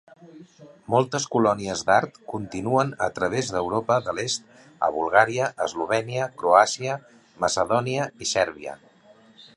[0.93, 4.49] Moltes colònies d'art continuen a través d'Europa de l'est
[4.87, 6.97] a Bulgària, Eslovènia, Croàcia,
[7.47, 8.79] Macedònia i Sèrbia.